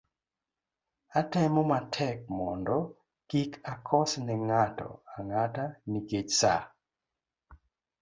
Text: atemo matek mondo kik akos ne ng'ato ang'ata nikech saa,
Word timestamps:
atemo 1.19 1.61
matek 1.71 2.17
mondo 2.37 2.77
kik 3.29 3.51
akos 3.73 4.11
ne 4.25 4.35
ng'ato 4.45 4.89
ang'ata 5.17 5.65
nikech 5.91 6.29
saa, 6.39 6.63